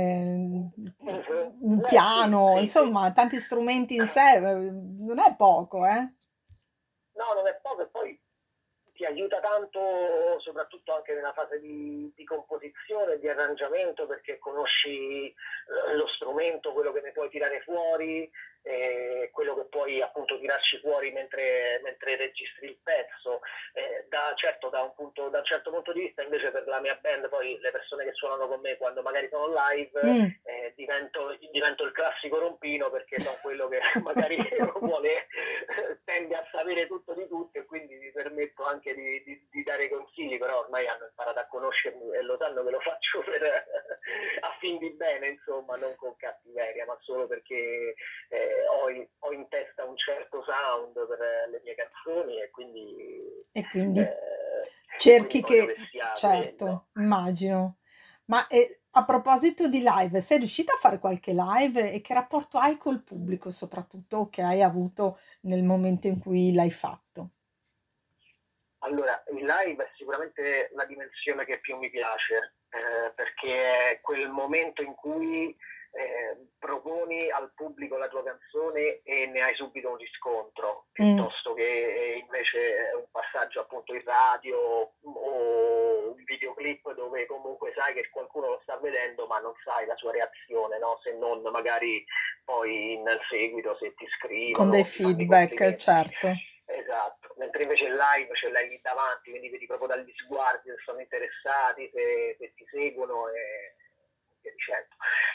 un 1.60 1.82
piano, 1.86 2.58
insomma, 2.58 3.12
tanti 3.12 3.38
strumenti 3.38 3.96
in 3.96 4.06
sé, 4.06 4.40
non 4.40 5.18
è 5.18 5.36
poco, 5.36 5.84
eh? 5.84 6.00
No, 7.12 7.34
non 7.34 7.46
è 7.46 7.58
poco, 7.60 7.82
e 7.82 7.86
poi 7.88 8.18
ti 8.94 9.04
aiuta 9.04 9.40
tanto, 9.40 10.40
soprattutto 10.40 10.94
anche 10.94 11.12
nella 11.12 11.34
fase 11.34 11.60
di, 11.60 12.10
di 12.16 12.24
composizione, 12.24 13.18
di 13.18 13.28
arrangiamento, 13.28 14.06
perché 14.06 14.38
conosci 14.38 15.26
eh, 15.26 15.96
lo 15.96 16.06
strumento, 16.16 16.72
quello 16.72 16.92
che 16.92 17.02
ne 17.02 17.12
puoi 17.12 17.28
tirare 17.28 17.60
fuori, 17.60 18.30
eh, 18.64 19.28
quello 19.30 19.54
che 19.54 19.64
puoi 19.66 20.00
appunto 20.00 20.38
tirarci 20.38 20.78
fuori 20.78 21.12
mentre, 21.12 21.80
mentre 21.82 22.16
registri 22.16 22.68
il 22.68 22.78
pezzo. 22.82 23.40
Eh, 23.74 24.06
da, 24.08 24.32
certo, 24.36 24.68
da 24.70 24.82
un, 24.82 24.94
punto, 24.94 25.28
da 25.28 25.38
un, 25.38 25.44
certo 25.44 25.70
punto 25.70 25.92
di 25.92 26.00
vista, 26.00 26.22
invece, 26.22 26.50
per 26.50 26.66
la 26.66 26.80
mia 26.80 26.98
band, 27.00 27.28
poi 27.28 27.58
le 27.60 27.70
persone 27.70 28.04
che 28.04 28.12
suonano 28.14 28.48
con 28.48 28.60
me 28.60 28.76
quando 28.76 29.02
magari 29.02 29.28
sono 29.30 29.52
live, 29.52 30.00
mm. 30.04 30.24
eh, 30.44 30.72
divento, 30.76 31.36
divento, 31.50 31.84
il 31.84 31.92
classico 31.92 32.38
rompino 32.38 32.90
perché 32.90 33.20
sono 33.20 33.36
quello 33.42 33.68
che 33.68 33.80
magari 34.02 34.36
vuole, 34.78 35.26
tende 36.04 36.34
a 36.34 36.46
sapere 36.50 36.86
tutto 36.86 37.12
di 37.14 37.26
tutto 37.28 37.58
e 37.58 37.64
quindi 37.66 37.96
mi 37.96 38.10
permetto 38.12 38.64
anche 38.64 38.94
di, 38.94 39.22
di, 39.24 39.46
di, 39.50 39.62
dare 39.62 39.88
consigli, 39.88 40.38
però 40.38 40.60
ormai 40.60 40.86
hanno 40.86 41.06
imparato 41.06 41.38
a 41.38 41.46
conoscermi 41.46 42.14
e 42.14 42.22
lo 42.22 42.36
sanno 42.38 42.64
che 42.64 42.70
lo 42.70 42.80
faccio 42.80 43.20
per, 43.20 43.42
a 44.40 44.56
fin 44.58 44.78
di 44.78 44.90
bene, 44.90 45.28
insomma, 45.28 45.76
non 45.76 45.94
con 45.96 46.16
cattiveria, 46.16 46.86
ma 46.86 46.96
solo 47.00 47.26
perché 47.26 47.94
eh, 48.28 48.53
ho, 48.70 48.90
in, 48.90 49.06
ho, 49.20 49.32
in, 49.32 49.48
testa 49.48 49.84
un 49.84 49.96
certo 49.96 50.44
sound 50.44 50.92
per 50.92 51.18
le 51.50 51.60
mie 51.64 51.74
canzoni 51.74 52.40
e 52.40 52.50
quindi... 52.50 53.46
E 53.52 53.68
quindi 53.68 54.00
eh, 54.00 54.16
cerchi 54.98 55.42
quindi 55.42 55.66
che... 55.66 55.74
che 55.74 56.16
certo, 56.16 56.64
bello. 56.64 56.86
immagino. 56.94 57.76
Ma 58.26 58.46
eh, 58.46 58.80
a 58.96 59.04
proposito 59.04 59.68
di 59.68 59.82
live, 59.84 60.20
sei 60.20 60.38
riuscita 60.38 60.74
a 60.74 60.78
fare 60.78 60.98
qualche 60.98 61.32
live 61.32 61.92
e 61.92 62.00
che 62.00 62.14
rapporto 62.14 62.58
hai 62.58 62.76
col 62.76 63.02
pubblico 63.02 63.50
soprattutto 63.50 64.28
che 64.28 64.42
hai 64.42 64.62
avuto 64.62 65.18
nel 65.42 65.62
momento 65.62 66.06
in 66.06 66.20
cui 66.20 66.54
l'hai 66.54 66.70
fatto? 66.70 67.30
Allora, 68.78 69.22
il 69.32 69.44
live 69.44 69.82
è 69.82 69.90
sicuramente 69.96 70.70
la 70.74 70.84
dimensione 70.84 71.44
che 71.44 71.58
più 71.58 71.76
mi 71.76 71.90
piace, 71.90 72.54
eh, 72.68 73.12
perché 73.14 73.92
è 73.92 74.00
quel 74.00 74.28
momento 74.28 74.82
in 74.82 74.94
cui 74.94 75.56
eh, 75.94 76.36
proponi 76.58 77.30
al 77.30 77.52
pubblico 77.54 77.96
la 77.96 78.08
tua 78.08 78.24
canzone 78.24 79.00
e 79.04 79.26
ne 79.26 79.40
hai 79.42 79.54
subito 79.54 79.90
un 79.90 79.96
riscontro, 79.96 80.86
mm. 80.86 80.92
piuttosto 80.92 81.52
mm. 81.52 81.56
che 81.56 82.20
invece 82.20 82.90
un 82.96 83.06
passaggio 83.10 83.60
appunto 83.60 83.94
in 83.94 84.02
radio 84.04 84.58
o 85.02 86.08
un 86.10 86.24
videoclip 86.24 86.92
dove 86.94 87.26
comunque 87.26 87.72
sai 87.76 87.94
che 87.94 88.08
qualcuno 88.10 88.48
lo 88.48 88.60
sta 88.62 88.76
vedendo 88.78 89.26
ma 89.26 89.38
non 89.38 89.52
sai 89.62 89.86
la 89.86 89.96
sua 89.96 90.12
reazione, 90.12 90.78
no? 90.78 90.98
se 91.02 91.16
non 91.16 91.42
magari 91.42 92.04
poi 92.44 93.00
nel 93.02 93.20
seguito 93.30 93.76
se 93.78 93.94
ti 93.94 94.06
scrivi. 94.18 94.52
Con 94.52 94.70
dei 94.70 94.84
feedback, 94.84 95.74
certo. 95.74 96.32
Esatto, 96.66 97.34
mentre 97.36 97.62
invece 97.62 97.84
il 97.84 97.94
live 97.94 98.34
ce 98.34 98.50
l'hai 98.50 98.68
lì 98.68 98.80
davanti, 98.82 99.30
quindi 99.30 99.50
vedi 99.50 99.66
proprio 99.66 99.88
dagli 99.88 100.10
sguardi 100.16 100.70
se 100.70 100.76
sono 100.84 100.98
interessati, 100.98 101.90
se, 101.92 102.36
se 102.38 102.52
ti 102.54 102.64
seguono 102.70 103.28
e 103.28 103.74
via 104.44 104.52
dicendo. 104.52 104.94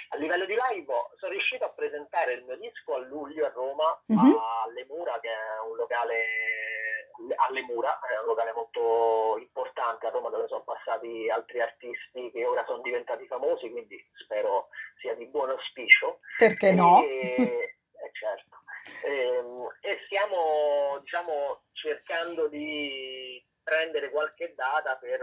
A 0.09 0.17
livello 0.17 0.45
di 0.45 0.55
live 0.55 0.93
sono 1.17 1.31
riuscito 1.31 1.65
a 1.65 1.73
presentare 1.73 2.33
il 2.33 2.43
mio 2.43 2.57
disco 2.57 2.93
a 2.93 2.99
luglio 2.99 3.45
a 3.45 3.49
Roma, 3.49 3.99
mm-hmm. 4.13 4.35
alle 4.63 4.85
Mura, 4.87 5.19
che 5.19 5.29
è 5.29 5.67
un 5.67 5.75
locale 5.75 6.67
alle 7.35 7.61
Mura, 7.63 7.99
è 7.99 8.17
un 8.19 8.27
locale 8.27 8.53
molto 8.53 9.37
importante 9.39 10.07
a 10.07 10.09
Roma 10.09 10.29
dove 10.29 10.47
sono 10.47 10.63
passati 10.63 11.29
altri 11.29 11.59
artisti 11.59 12.31
che 12.31 12.45
ora 12.45 12.63
sono 12.65 12.81
diventati 12.81 13.25
famosi, 13.27 13.69
quindi 13.69 14.01
spero 14.23 14.69
sia 14.99 15.15
di 15.15 15.27
buon 15.27 15.49
auspicio. 15.49 16.19
Perché 16.37 16.71
no? 16.71 17.03
E, 17.03 17.35
eh, 17.35 18.11
certo. 18.13 18.57
E, 19.03 19.11
ehm, 19.11 19.67
e 19.81 19.99
stiamo 20.05 20.99
diciamo, 21.01 21.63
cercando 21.73 22.47
di 22.47 23.43
prendere 23.69 24.09
qualche 24.09 24.53
data 24.55 24.95
per, 24.95 25.19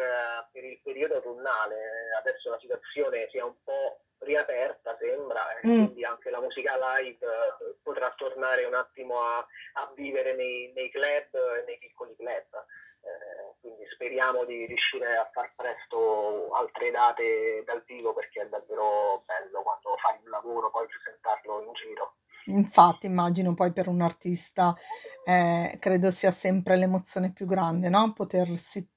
per, 0.53 0.65
il 0.65 0.79
periodo 0.83 1.17
autunnale. 1.17 2.15
Adesso 2.21 2.51
la 2.51 2.59
situazione 2.61 3.29
sia 3.31 3.45
un 3.45 3.55
po' 3.65 4.03
riaperta, 4.19 4.97
sembra, 4.99 5.59
e 5.59 5.67
mm. 5.67 5.85
quindi 5.85 6.05
anche 6.05 6.31
la 6.31 6.41
musica 6.41 6.77
live 6.77 7.27
eh, 7.27 7.75
potrà 7.83 8.13
tornare 8.17 8.65
un 8.65 8.75
attimo 8.75 9.21
a, 9.21 9.39
a 9.39 9.93
vivere 9.95 10.35
nei, 10.35 10.73
nei, 10.75 10.91
club 10.91 11.65
nei 11.67 11.79
piccoli 11.79 12.15
club. 12.17 12.65
Eh, 13.03 13.55
quindi 13.61 13.85
speriamo 13.93 14.45
di 14.45 14.65
riuscire 14.67 15.17
a 15.17 15.29
far 15.33 15.53
presto 15.55 16.51
altre 16.53 16.91
date 16.91 17.63
dal 17.65 17.83
vivo 17.85 18.13
perché 18.13 18.43
è 18.43 18.49
davvero 18.49 19.23
bello 19.27 19.63
quando 19.63 19.97
fai 19.99 20.19
un 20.25 20.31
lavoro 20.31 20.71
poi 20.71 20.87
presentarlo 20.87 21.63
in 21.63 21.73
giro. 21.75 22.15
Infatti 22.49 23.07
immagino 23.07 23.55
poi 23.55 23.73
per 23.73 23.89
un 23.89 24.01
artista, 24.01 24.75
ehm, 25.25 25.79
credo 25.79 26.11
sia 26.13 26.31
sempre 26.31 26.77
l'emozione 26.77 27.33
più 27.33 27.45
grande, 27.47 27.89
no, 27.89 28.13
potersi 28.13 28.89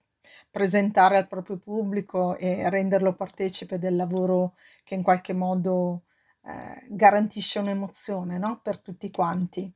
presentare 0.52 1.18
al 1.18 1.28
proprio 1.28 1.58
pubblico 1.58 2.36
e 2.38 2.70
renderlo 2.70 3.16
partecipe 3.16 3.80
del 3.80 3.96
lavoro 3.96 4.56
che 4.84 4.94
in 4.96 5.02
qualche 5.04 5.34
modo, 5.34 6.04
ehm, 6.46 6.96
garantisce 6.96 7.58
un'emozione, 7.60 8.38
no, 8.38 8.60
per 8.62 8.82
tutti 8.82 9.10
quanti. 9.10 9.72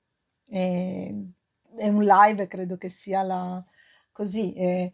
Ehm, 0.49 1.33
e 1.77 1.89
un 1.89 2.03
live 2.03 2.47
credo 2.47 2.77
che 2.77 2.89
sia 2.89 3.23
la 3.23 3.63
così, 4.11 4.53
ehm, 4.55 4.89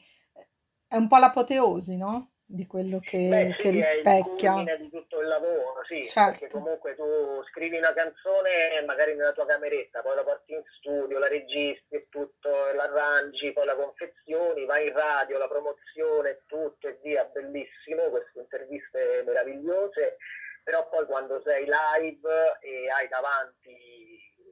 è 0.88 0.96
un 0.98 1.08
po' 1.10 1.18
l'apoteosi, 1.18 1.98
no? 1.98 2.30
Di 2.52 2.66
quello 2.66 3.00
che, 3.00 3.28
Beh, 3.30 3.52
sì, 3.52 3.62
che 3.62 3.70
rispecchia. 3.70 4.64
È 4.64 4.72
il 4.72 4.80
di 4.80 4.90
tutto 4.90 5.22
il 5.22 5.28
lavoro, 5.28 5.84
sì, 5.88 6.04
certo. 6.04 6.32
perché 6.32 6.50
comunque 6.50 6.96
tu 6.96 7.44
scrivi 7.52 7.78
una 7.78 7.94
canzone 7.94 8.82
magari 8.88 9.14
nella 9.14 9.34
tua 9.34 9.46
cameretta, 9.46 10.02
poi 10.02 10.16
la 10.16 10.24
porti 10.24 10.54
in 10.54 10.64
studio, 10.78 11.20
la 11.20 11.28
registri 11.28 11.98
e 11.98 12.08
tutto, 12.10 12.50
l'arrangi, 12.74 13.54
poi 13.54 13.66
la 13.66 13.76
confezioni, 13.76 14.66
vai 14.66 14.88
in 14.88 14.94
radio, 14.94 15.38
la 15.38 15.48
promozione, 15.48 16.42
tutto 16.48 16.88
e 16.88 16.98
via, 17.04 17.24
bellissimo, 17.26 18.10
queste 18.10 18.40
interviste 18.40 19.22
meravigliose, 19.28 20.18
però 20.64 20.90
poi 20.90 21.06
quando 21.06 21.40
sei 21.46 21.66
live 21.66 22.58
e 22.62 22.90
hai 22.90 23.08
davanti 23.10 23.78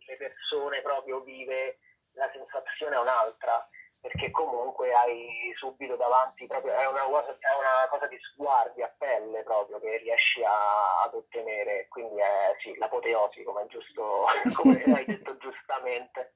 le 0.05 0.17
persone 0.17 0.81
proprio 0.81 1.21
vive, 1.21 1.79
la 2.13 2.29
sensazione 2.31 2.95
è 2.95 2.99
un'altra 2.99 3.67
perché 4.07 4.31
comunque 4.31 4.93
hai 4.93 5.53
subito 5.57 5.97
davanti 5.97 6.47
proprio, 6.47 6.71
è 6.71 6.87
una 6.87 7.01
cosa, 7.01 7.27
è 7.27 7.53
una 7.59 7.87
cosa 7.89 8.07
di 8.07 8.17
sguardi 8.21 8.81
a 8.81 8.93
pelle 8.97 9.43
proprio 9.43 9.79
che 9.79 9.97
riesci 9.97 10.41
a, 10.43 11.03
ad 11.03 11.13
ottenere, 11.13 11.87
quindi 11.89 12.21
è 12.21 12.55
sì, 12.61 12.73
l'apoteosi 12.77 13.43
come, 13.43 13.65
giusto, 13.67 14.25
come 14.55 14.81
hai 14.83 15.05
detto 15.05 15.35
giustamente. 15.37 16.35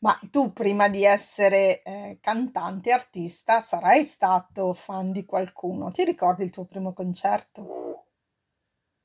Ma 0.00 0.18
tu 0.30 0.52
prima 0.54 0.88
di 0.88 1.04
essere 1.04 1.82
eh, 1.82 2.18
cantante, 2.22 2.90
artista, 2.90 3.60
sarai 3.60 4.02
stato 4.02 4.72
fan 4.72 5.12
di 5.12 5.26
qualcuno, 5.26 5.90
ti 5.90 6.04
ricordi 6.04 6.42
il 6.42 6.50
tuo 6.50 6.64
primo 6.64 6.94
concerto? 6.94 7.60
Mm. 7.60 7.92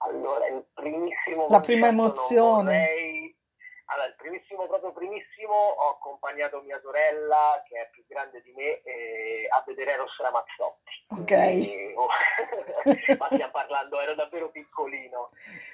Allora, 0.02 0.48
il 0.48 0.66
primissimo 0.74 1.48
La 1.50 1.60
prima 1.60 1.88
emozione. 1.88 2.64
Vorrei 2.64 3.38
allora, 3.92 4.08
il 4.08 4.16
primissimo, 4.18 4.68
proprio 4.68 4.92
primissimo, 4.92 5.29
ho 5.54 5.90
accompagnato 5.90 6.62
mia 6.62 6.80
sorella, 6.82 7.62
che 7.68 7.82
è 7.82 7.90
più 7.92 8.04
grande 8.08 8.42
di 8.42 8.52
me, 8.54 8.82
eh, 8.82 9.48
a 9.50 9.64
vedere 9.66 9.94
Eros 9.94 10.16
Ramazzotti. 10.18 11.06
Ok. 11.10 11.26
Quindi, 11.26 11.94
oh, 11.96 12.08
ma 13.18 13.28
stiamo 13.32 13.52
parlando, 13.52 14.00
ero 14.00 14.16
davvero 14.16 14.50
piccolino. 14.50 15.32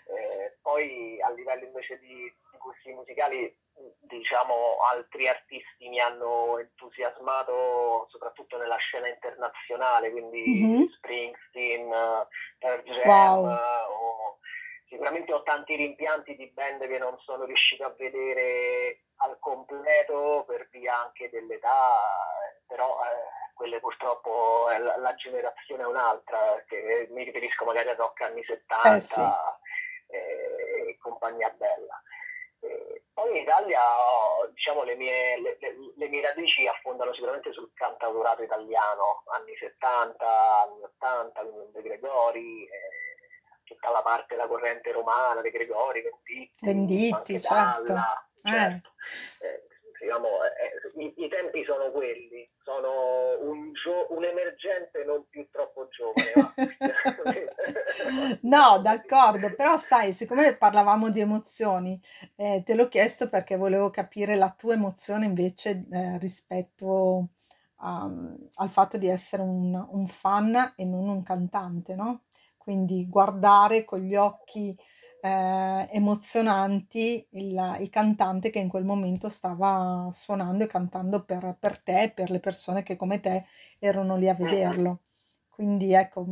Eh, 0.07 0.57
poi 0.61 1.21
a 1.21 1.29
livello 1.31 1.65
invece 1.65 1.99
di, 1.99 2.15
di 2.15 2.57
gusti 2.57 2.91
musicali, 2.91 3.55
diciamo, 4.01 4.77
altri 4.91 5.27
artisti 5.27 5.89
mi 5.89 5.99
hanno 5.99 6.57
entusiasmato 6.59 8.07
soprattutto 8.09 8.57
nella 8.57 8.77
scena 8.77 9.07
internazionale, 9.07 10.11
quindi 10.11 10.43
mm-hmm. 10.47 10.85
Springsteen, 10.97 11.89
Pearl 12.59 12.83
Jam, 12.83 13.07
wow. 13.07 13.49
o 13.89 14.34
sicuramente 14.95 15.33
ho 15.33 15.43
tanti 15.43 15.75
rimpianti 15.75 16.35
di 16.37 16.49
band 16.51 16.87
che 16.87 16.97
non 16.97 17.17
sono 17.19 17.43
riuscito 17.43 17.83
a 17.83 17.93
vedere 17.97 19.01
al 19.17 19.37
completo 19.39 20.45
per 20.47 20.69
via 20.71 21.03
anche 21.03 21.29
dell'età, 21.29 21.69
però 22.65 22.97
eh, 23.03 23.53
quelle 23.53 23.81
purtroppo 23.81 24.69
eh, 24.71 24.79
la, 24.79 24.97
la, 24.97 25.13
generazione 25.15 25.83
è 25.83 25.85
un'altra, 25.85 26.63
che 26.65 27.07
mi 27.11 27.23
riferisco 27.23 27.65
magari 27.65 27.89
a 27.89 27.95
rock 27.95 28.21
anni 28.21 28.41
70 28.43 28.95
eh 28.95 28.99
sì. 29.01 29.19
Eh, 30.07 30.89
e 30.89 30.97
compagnia 30.99 31.49
bella. 31.57 32.01
poi 33.13 33.31
in 33.31 33.43
Italia 33.43 33.81
diciamo, 34.53 34.83
le, 34.83 34.95
mie, 34.95 35.41
le, 35.41 35.57
le, 35.59 35.75
le, 35.97 36.07
mie, 36.07 36.21
radici 36.21 36.67
affondano 36.67 37.13
sicuramente 37.13 37.51
sul 37.51 37.69
cantautorato 37.73 38.43
italiano, 38.43 39.23
anni 39.33 39.55
70, 39.57 40.61
anni 40.63 40.83
80, 40.83 41.41
quindi 41.41 41.71
De 41.73 41.81
Gregori 41.81 42.67
tutta 43.65 43.91
la 43.91 44.01
parte 44.01 44.35
della 44.35 44.47
corrente 44.47 44.91
romana, 44.91 45.41
De 45.41 45.51
Gregori, 45.51 46.01
Venditti, 46.01 46.65
Venditti 46.65 47.41
certo. 47.41 47.83
Dalla, 47.83 48.27
certo. 48.41 48.89
Eh. 49.41 49.47
Eh, 49.47 49.63
diciamo, 49.99 50.27
eh, 50.27 51.03
i, 51.03 51.13
i, 51.25 51.27
tempi 51.27 51.63
sono 51.65 51.91
quelli, 51.91 52.47
sono 52.63 53.39
un, 53.41 53.73
gio- 53.73 54.07
un 54.09 54.23
emergente 54.23 55.03
non 55.03 55.27
più 55.29 55.47
troppo 55.49 55.87
giovane. 55.89 56.75
no, 58.43 58.79
d'accordo, 58.79 59.53
però 59.55 59.77
sai, 59.77 60.13
siccome 60.13 60.55
parlavamo 60.57 61.09
di 61.09 61.21
emozioni, 61.21 61.99
eh, 62.35 62.61
te 62.63 62.75
l'ho 62.75 62.87
chiesto 62.87 63.29
perché 63.29 63.57
volevo 63.57 63.89
capire 63.89 64.35
la 64.35 64.53
tua 64.55 64.73
emozione 64.73 65.25
invece 65.25 65.85
eh, 65.91 66.17
rispetto 66.19 67.29
um, 67.81 68.49
al 68.55 68.69
fatto 68.69 68.97
di 68.97 69.07
essere 69.07 69.41
un, 69.41 69.73
un, 69.73 70.07
fan 70.07 70.73
e 70.75 70.85
non 70.85 71.07
un 71.07 71.23
cantante, 71.23 71.95
no? 71.95 72.23
Quindi 72.65 73.07
guardare 73.07 73.85
con 73.85 73.99
gli 73.99 74.15
occhi 74.15 74.75
eh, 75.21 75.87
emozionanti 75.91 77.27
il, 77.33 77.77
il, 77.79 77.89
cantante 77.89 78.49
che 78.49 78.57
in 78.57 78.69
quel 78.69 78.85
momento 78.85 79.29
stava 79.29 80.09
suonando 80.11 80.63
e 80.63 80.67
cantando 80.67 81.23
per, 81.23 81.57
per 81.59 81.79
te, 81.79 82.11
per 82.15 82.31
le 82.31 82.39
persone 82.39 82.81
che 82.81 82.95
come 82.95 83.19
te 83.19 83.45
erano 83.77 84.17
lì 84.17 84.27
a 84.27 84.33
vederlo. 84.33 85.01
Quindi 85.47 85.93
ecco, 85.93 86.25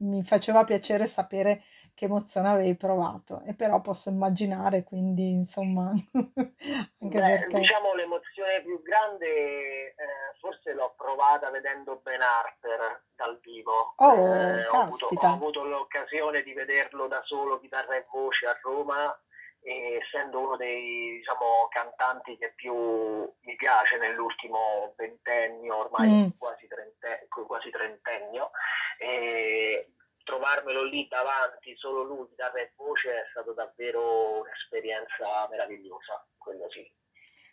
mi 0.00 0.22
faceva 0.22 0.64
piacere 0.64 1.06
sapere 1.06 1.62
che 1.94 2.06
emozione 2.06 2.48
avevi 2.48 2.76
provato 2.76 3.42
e 3.44 3.54
però 3.54 3.80
posso 3.80 4.08
immaginare 4.10 4.84
quindi 4.84 5.30
insomma 5.30 5.90
anche 6.14 7.18
Beh, 7.18 7.20
perché 7.20 7.58
diciamo 7.58 7.94
l'emozione 7.94 8.62
più 8.62 8.80
grande 8.82 9.26
eh, 9.26 9.94
forse 10.40 10.72
l'ho 10.72 10.94
provata 10.96 11.50
vedendo 11.50 12.00
Ben 12.02 12.20
Harper 12.20 13.04
dal 13.14 13.38
vivo. 13.42 13.92
Oh 13.96 14.34
eh, 14.34 14.66
ho, 14.66 14.80
avuto, 14.80 15.08
ho 15.12 15.26
avuto 15.26 15.64
l'occasione 15.64 16.42
di 16.42 16.54
vederlo 16.54 17.06
da 17.06 17.20
solo 17.24 17.60
chitarra 17.60 17.96
e 17.96 18.06
voce 18.10 18.46
a 18.46 18.58
Roma 18.62 19.14
essendo 19.62 20.40
uno 20.40 20.56
dei 20.56 21.18
diciamo, 21.18 21.68
cantanti 21.70 22.36
che 22.38 22.52
più 22.54 22.74
mi 22.74 23.56
piace 23.56 23.98
nell'ultimo 23.98 24.94
ventennio, 24.96 25.76
ormai 25.76 26.08
mm. 26.08 26.28
quasi, 26.38 26.66
trente, 26.66 27.26
quasi 27.28 27.70
trentennio, 27.70 28.50
e 28.98 29.92
trovarmelo 30.24 30.84
lì 30.84 31.06
davanti, 31.08 31.76
solo 31.76 32.02
lui, 32.02 32.28
chitarra 32.28 32.60
e 32.60 32.72
voce, 32.76 33.10
è 33.10 33.26
stato 33.30 33.52
davvero 33.52 34.40
un'esperienza 34.40 35.48
meravigliosa, 35.50 36.26
quello 36.38 36.70
sì. 36.70 36.88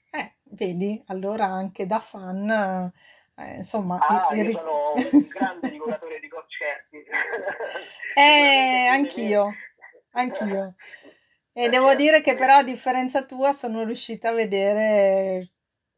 Eh, 0.09 0.35
vedi, 0.43 1.03
allora 1.07 1.45
anche 1.45 1.85
da 1.85 1.99
fan, 1.99 2.91
eh, 3.35 3.55
insomma... 3.55 3.97
Ah, 3.99 4.33
io 4.33 4.51
sono 4.51 4.93
un 4.93 5.27
grande 5.27 5.69
divoratore 5.69 6.19
di 6.19 6.29
concerti. 6.29 7.03
eh, 8.15 8.87
anch'io, 8.87 9.53
anch'io. 10.11 10.75
E 11.59 11.69
devo 11.69 11.95
dire 11.95 12.21
che 12.21 12.35
però 12.35 12.57
a 12.57 12.63
differenza 12.63 13.23
tua 13.23 13.51
sono 13.51 13.83
riuscita 13.83 14.29
a 14.29 14.33
vedere 14.33 15.53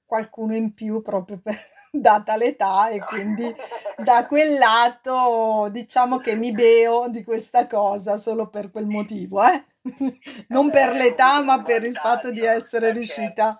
qualcuno 0.05 0.55
in 0.55 0.73
più 0.73 1.01
proprio 1.01 1.37
per, 1.43 1.53
data 1.91 2.37
l'età 2.37 2.87
e 2.87 2.99
quindi 3.03 3.53
da 3.97 4.25
quel 4.25 4.57
lato 4.57 5.67
diciamo 5.69 6.19
che 6.19 6.37
mi 6.37 6.53
beo 6.53 7.09
di 7.09 7.25
questa 7.25 7.67
cosa 7.67 8.15
solo 8.15 8.47
per 8.47 8.71
quel 8.71 8.85
motivo, 8.85 9.43
eh? 9.43 9.65
non 10.47 10.69
per 10.69 10.93
l'età 10.93 11.43
ma 11.43 11.61
per 11.61 11.83
il 11.83 11.97
fatto 11.97 12.31
di 12.31 12.45
essere 12.45 12.93
riuscita, 12.93 13.59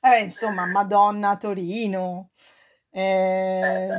eh, 0.00 0.20
insomma, 0.22 0.64
Madonna 0.66 1.30
a 1.30 1.36
Torino, 1.38 2.30
eh, 2.88 3.98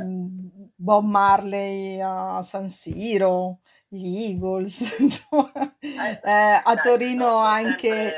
Bob 0.74 1.04
Marley 1.04 2.00
a 2.00 2.40
San 2.40 2.70
Siro, 2.70 3.58
gli 3.94 4.30
Eagles, 4.30 4.80
insomma, 5.00 5.76
eh, 5.78 6.60
a 6.62 6.76
Torino 6.82 7.38
anche... 7.38 8.14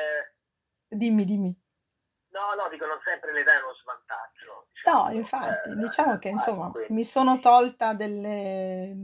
Dimmi, 0.89 1.25
dimmi. 1.25 1.55
No, 2.31 2.63
no, 2.63 2.69
dicono 2.71 3.01
sempre 3.05 3.33
l'età 3.33 3.53
è 3.53 3.63
uno 3.63 3.75
svantaggio. 3.75 4.69
Diciamo. 4.73 5.03
No, 5.03 5.11
infatti, 5.15 5.71
eh, 5.71 5.77
diciamo 5.77 6.19
che 6.19 6.29
insomma 6.29 6.71
mi 6.91 7.03
sono 7.03 7.39
tolta 7.39 7.95
delle, 7.95 8.95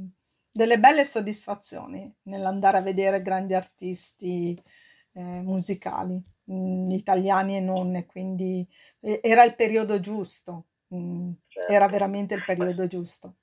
delle 0.51 0.79
belle 0.79 1.05
soddisfazioni 1.05 2.15
nell'andare 2.25 2.79
a 2.79 2.83
vedere 2.83 3.23
grandi 3.23 3.55
artisti 3.55 4.63
eh, 5.15 5.21
musicali, 5.21 6.23
mh, 6.45 6.55
mm, 6.55 6.91
italiani 6.91 7.57
e 7.57 7.61
non, 7.61 8.05
quindi 8.07 8.67
era 9.01 9.45
il 9.45 9.57
periodo 9.57 9.99
giusto, 9.99 10.67
mh, 10.89 10.97
mm, 10.97 11.31
certo. 11.49 11.73
era 11.73 11.89
veramente 11.89 12.35
il 12.35 12.45
periodo 12.45 12.87
giusto 12.87 13.37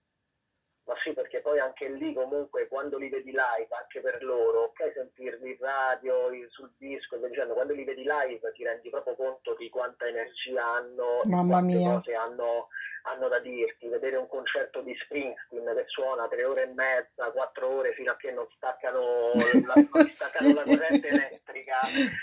ma 0.90 0.96
sì 1.04 1.14
perché 1.14 1.29
poi 1.50 1.60
anche 1.60 1.90
lì 1.90 2.14
comunque 2.14 2.68
quando 2.68 2.98
li 2.98 3.10
vedi 3.10 3.32
live, 3.32 3.68
anche 3.72 4.02
per 4.02 4.24
loro, 4.24 4.66
ok 4.66 4.92
sentirli 4.94 5.50
in 5.50 5.58
radio, 5.60 6.30
sul 6.50 6.72
disco 6.78 7.18
dicendo, 7.18 7.56
quando 7.56 7.74
li 7.74 7.84
vedi 7.84 8.04
live 8.04 8.52
ti 8.54 8.64
rendi 8.64 8.90
proprio 8.90 9.16
conto 9.16 9.56
di 9.58 9.68
quanta 9.70 10.06
energia 10.06 10.64
hanno, 10.64 11.22
Mamma 11.24 11.60
di 11.62 11.76
mia. 11.76 11.94
cose 11.96 12.14
hanno, 12.14 12.68
hanno, 13.04 13.28
da 13.30 13.40
dirti, 13.40 13.88
vedere 13.88 14.18
un 14.18 14.28
concerto 14.28 14.82
di 14.82 14.96
Springsteen 15.04 15.74
che 15.74 15.86
suona 15.88 16.28
tre 16.28 16.44
ore 16.44 16.64
e 16.64 16.74
mezza, 16.74 17.32
quattro 17.32 17.68
ore 17.78 17.94
fino 17.94 18.12
a 18.12 18.16
che 18.16 18.32
non 18.32 18.46
staccano 18.56 19.34
la, 19.34 19.74
staccano 20.08 20.50
sì. 20.50 20.54
la 20.54 20.64
corrente 20.64 21.08
elettrica, 21.08 21.80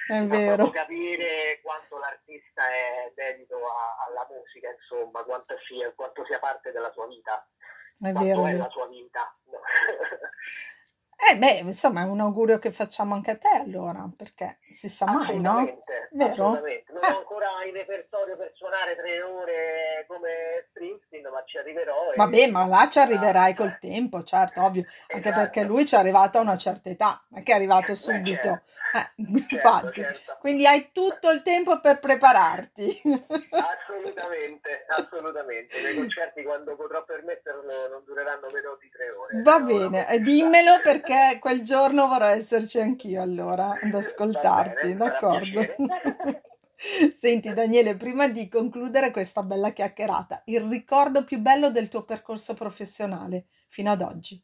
è 0.07 0.22
vero. 0.24 0.70
capire 0.70 1.59
quanto 1.62 1.98
l'artista 1.98 2.62
è 2.70 3.11
dedito 3.12 3.57
a, 3.57 4.07
alla 4.07 4.24
musica, 4.31 4.70
insomma, 4.70 5.24
quanto 5.24 5.57
sia, 5.66 5.90
quanto 5.96 6.24
sia 6.27 6.38
parte 6.38 6.70
della 6.70 6.92
sua 6.92 7.09
vita. 7.09 7.44
È 7.98 8.12
vero. 8.12 8.46
è 8.46 8.52
la 8.52 8.68
sua 8.68 8.87
vita. 8.88 9.35
Eh 11.28 11.37
beh, 11.38 11.61
insomma, 11.64 12.02
è 12.02 12.04
un 12.04 12.20
augurio 12.20 12.59
che 12.59 12.70
facciamo 12.70 13.14
anche 13.14 13.32
a 13.32 13.37
te 13.37 13.48
allora, 13.48 14.09
perché 14.14 14.59
si 14.70 14.88
sa 14.88 15.06
mai, 15.06 15.40
no? 15.40 15.82
Vero? 16.12 16.32
Assolutamente. 16.32 16.92
Non 16.92 17.02
ho 17.02 17.18
ancora 17.18 17.64
in 17.66 17.72
repertorio 17.72 18.37
per 18.37 18.52
suonare 18.54 18.94
tre 18.96 19.22
ore 19.22 20.04
come 20.06 20.66
Springsteen, 20.68 21.24
ma 21.32 21.42
ci 21.44 21.56
arriverò. 21.56 22.12
E... 22.12 22.16
Vabbè, 22.16 22.46
ma 22.48 22.66
là 22.66 22.88
ci 22.88 22.98
arriverai 22.98 23.54
col 23.54 23.78
tempo, 23.78 24.22
certo, 24.22 24.62
ovvio, 24.62 24.85
anche 25.09 25.28
esatto. 25.28 25.40
perché 25.42 25.62
lui 25.64 25.87
ci 25.87 25.94
è 25.94 25.98
arrivato 25.98 26.38
a 26.38 26.42
una 26.42 26.56
certa 26.59 26.90
età, 26.90 27.24
non 27.30 27.40
è 27.40 27.42
che 27.42 27.52
è 27.52 27.54
arrivato 27.56 27.94
subito. 27.94 28.42
Certo. 28.42 28.62
Eh, 28.96 29.12
certo, 29.16 29.54
infatti, 29.54 30.00
certo. 30.00 30.37
quindi 30.40 30.66
hai 30.66 30.90
tutto 30.92 31.30
il 31.30 31.42
tempo 31.42 31.80
per 31.80 31.98
prepararti. 31.98 33.02
Assolutamente, 33.50 34.85
assolutamente. 34.88 35.82
Nei 35.82 35.94
concerti 35.96 36.42
quando 36.42 36.76
potrò 36.76 37.04
permetterlo 37.04 37.88
non 37.90 38.02
dureranno 38.04 38.46
meno 38.52 38.78
di 38.80 38.88
tre 38.88 39.11
ore. 39.11 39.42
Va 39.42 39.61
bene, 39.61 40.09
eh, 40.09 40.20
dimmelo 40.20 40.80
perché 40.82 41.38
quel 41.40 41.62
giorno 41.62 42.06
vorrei 42.09 42.38
esserci 42.38 42.80
anch'io 42.80 43.20
allora 43.20 43.78
ad 43.82 43.94
ascoltarti, 43.94 44.94
bene, 44.94 44.96
d'accordo? 44.96 45.61
Senti 46.76 47.52
Daniele, 47.54 47.96
prima 47.96 48.28
di 48.28 48.48
concludere 48.48 49.11
questa 49.11 49.42
bella 49.42 49.70
chiacchierata, 49.70 50.42
il 50.46 50.61
ricordo 50.62 51.24
più 51.24 51.38
bello 51.38 51.70
del 51.70 51.88
tuo 51.88 52.04
percorso 52.04 52.54
professionale 52.54 53.46
fino 53.66 53.90
ad 53.90 54.02
oggi? 54.02 54.42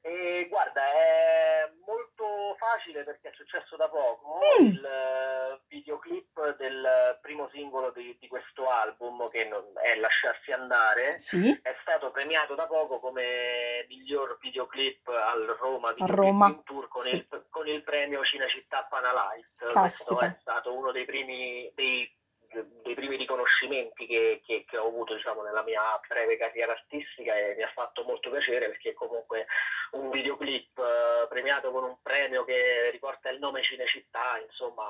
E 0.00 0.46
guarda, 0.48 0.80
è 0.82 1.70
molto 1.86 2.56
facile 2.68 3.04
perché 3.04 3.28
è 3.28 3.32
successo 3.34 3.76
da 3.76 3.88
poco. 3.88 4.38
Mm. 4.60 4.66
Il 4.66 4.82
uh, 4.82 5.60
videoclip 5.68 6.56
del 6.56 7.18
primo 7.22 7.48
singolo 7.52 7.90
di, 7.90 8.16
di 8.20 8.28
questo 8.28 8.68
album, 8.68 9.28
che 9.30 9.44
non, 9.46 9.64
è 9.82 9.96
Lasciarsi 9.96 10.52
andare, 10.52 11.18
sì. 11.18 11.58
è 11.62 11.76
stato 11.80 12.10
premiato 12.10 12.54
da 12.54 12.66
poco 12.66 13.00
come 13.00 13.86
miglior 13.88 14.38
videoclip 14.40 15.08
al 15.08 15.56
Roma 15.58 15.92
Video 15.92 16.14
Roma. 16.14 16.60
Tour 16.64 16.88
con, 16.88 17.04
sì. 17.04 17.16
il, 17.16 17.46
con, 17.48 17.66
il, 17.66 17.82
premio 17.82 18.22
Cinecittà 18.24 18.86
Panalight. 18.88 19.72
Questo 19.72 20.20
è 20.20 20.36
stato 20.40 20.74
uno 20.74 20.92
dei 20.92 21.04
primi 21.04 21.70
dei 21.74 22.17
dei 22.50 22.94
primi 22.94 23.16
riconoscimenti 23.16 24.06
che, 24.06 24.40
che, 24.44 24.64
che 24.66 24.76
ho 24.78 24.88
avuto 24.88 25.14
diciamo, 25.14 25.42
nella 25.42 25.62
mia 25.62 25.82
breve 26.06 26.36
carriera 26.36 26.72
artistica 26.72 27.34
e 27.36 27.54
mi 27.56 27.62
ha 27.62 27.70
fatto 27.74 28.04
molto 28.04 28.30
piacere 28.30 28.68
perché 28.68 28.94
comunque 28.94 29.46
un 29.92 30.10
videoclip 30.10 30.78
eh, 30.78 31.26
premiato 31.28 31.70
con 31.70 31.84
un 31.84 31.96
premio 32.02 32.44
che 32.44 32.90
riporta 32.90 33.30
il 33.30 33.38
nome 33.38 33.62
Cinecittà, 33.62 34.38
insomma... 34.42 34.84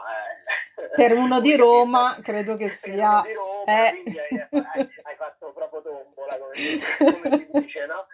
Eh, 0.75 0.88
per 0.94 1.12
uno 1.12 1.40
di 1.40 1.55
Roma 1.57 2.18
credo 2.23 2.57
che 2.57 2.68
sia... 2.68 3.23
Per 3.23 3.37
uno 3.37 3.64
di 3.64 3.66
Roma, 3.66 3.88
eh. 3.88 3.90
quindi 3.90 4.18
hai, 4.18 4.47
hai, 4.51 4.90
hai, 5.03 5.16
fatto 5.16 5.53
proprio 5.53 5.83
tombola, 5.83 6.38
come, 6.38 6.53
come 7.21 7.37
si 7.37 7.49
dice, 7.53 7.87
no? 7.87 8.07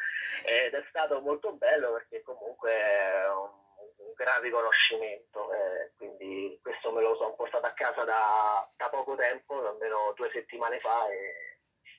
Ed 0.45 0.75
è 0.75 0.85
stato 0.89 1.21
molto 1.21 1.53
bello 1.53 1.93
perché 1.93 2.23
comunque... 2.23 3.63
Un, 3.99 4.13
gran 4.15 4.41
riconoscimento, 4.43 5.53
eh, 5.53 5.93
quindi 5.97 6.59
questo 6.63 6.93
me 6.93 7.03
lo 7.03 7.17
sono 7.17 7.35
portato 7.35 7.67
a 7.67 7.73
casa 7.73 8.05
da, 8.05 8.69
da, 8.77 8.89
poco 8.89 9.17
tempo, 9.17 9.67
almeno 9.67 10.13
due 10.15 10.31
settimane 10.33 10.79
fa 10.79 11.09
e 11.09 11.54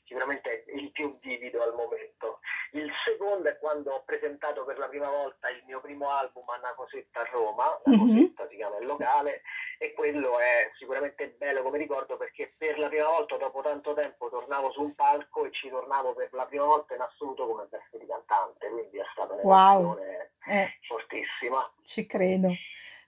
sicuramente 0.06 0.65
il 0.74 0.91
più 0.91 1.10
vivido 1.20 1.62
al 1.62 1.74
momento. 1.74 2.39
Il 2.72 2.91
secondo 3.04 3.50
è 3.50 3.58
quando 3.58 3.91
ho 3.91 4.04
presentato 4.04 4.63
per 4.63 4.78
la 4.78 4.88
prima 4.88 5.10
volta 5.10 5.50
il 5.50 5.63
mio 5.65 5.82
primo 5.82 6.10
album 6.10 6.48
Anna 6.50 6.74
Cosetta 6.76 7.22
a 7.22 7.30
Roma, 7.32 7.80
la 7.84 7.91
mm-hmm. 7.91 8.08
Cosetta 8.08 8.48
si 8.50 8.56
chiama 8.56 8.78
il 8.78 8.86
locale, 8.86 9.41
e 9.78 9.94
quello 9.94 10.39
è 10.39 10.72
sicuramente 10.78 11.36
bello 11.38 11.62
come 11.63 11.78
ricordo 11.78 12.18
perché 12.18 12.54
per 12.58 12.80
la 12.80 12.88
prima 12.88 13.08
volta 13.08 13.38
dopo 13.38 13.62
tanto 13.62 13.94
tempo 13.94 14.30
tornavo 14.30 14.72
su 14.72 14.82
un 14.82 14.96
palco 14.96 15.46
e 15.46 15.52
ci 15.52 15.70
tornavo 15.70 16.13
per 16.13 16.30
la 16.34 16.46
prima 16.46 16.65
volta 16.65 16.96
in 16.96 17.02
assoluto 17.02 17.48
come 17.48 17.68
veste 17.70 17.98
di 17.98 18.06
cantante, 18.06 18.70
quindi 18.70 18.98
è 18.98 19.06
stata 19.12 19.34
un'emozione 19.34 20.32
wow. 20.46 20.54
eh, 20.54 20.80
fortissima. 20.88 21.74
Ci 21.84 22.06
credo. 22.06 22.50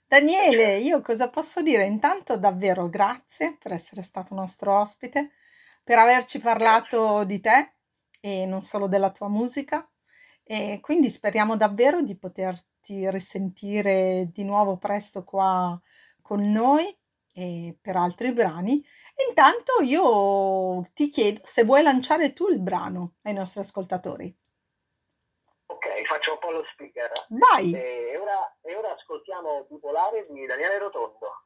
Daniele, 0.08 0.78
io 0.78 1.02
cosa 1.02 1.30
posso 1.30 1.62
dire? 1.62 1.84
Intanto 1.84 2.38
davvero 2.38 2.88
grazie 2.88 3.58
per 3.62 3.74
essere 3.74 4.02
stato 4.02 4.34
nostro 4.34 4.80
ospite, 4.80 5.32
per 5.88 6.00
averci 6.00 6.42
parlato 6.42 7.24
di 7.24 7.40
te 7.40 7.76
e 8.20 8.46
non 8.46 8.64
solo 8.64 8.88
della 8.88 9.10
tua 9.10 9.30
musica 9.30 9.90
e 10.44 10.80
quindi 10.82 11.08
speriamo 11.08 11.56
davvero 11.56 12.02
di 12.02 12.18
poterti 12.18 13.10
risentire 13.10 14.28
di 14.34 14.44
nuovo 14.44 14.76
presto 14.76 15.24
qua 15.24 15.80
con 16.22 16.52
noi 16.52 16.94
e 17.34 17.78
per 17.82 17.96
altri 17.96 18.34
brani. 18.34 18.86
Intanto 19.30 19.82
io 19.82 20.84
ti 20.94 21.08
chiedo 21.08 21.40
se 21.46 21.64
vuoi 21.64 21.84
lanciare 21.84 22.34
tu 22.34 22.50
il 22.50 22.60
brano 22.60 23.14
ai 23.22 23.32
nostri 23.32 23.62
ascoltatori. 23.62 24.36
Ok, 25.68 26.06
faccio 26.06 26.32
un 26.32 26.40
po' 26.40 26.52
lo 26.52 26.66
speaker. 26.74 27.12
Vai! 27.30 27.72
E 27.72 28.18
ora, 28.18 28.58
e 28.60 28.76
ora 28.76 28.94
ascoltiamo 28.94 29.68
Bipolare 29.70 30.28
di 30.30 30.46
Daniele 30.46 30.80
Rotondo. 30.80 31.44